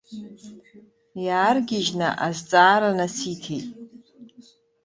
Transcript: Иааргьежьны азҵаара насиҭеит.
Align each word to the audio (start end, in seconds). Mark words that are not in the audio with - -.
Иааргьежьны 1.25 2.09
азҵаара 2.27 2.89
насиҭеит. 2.97 3.67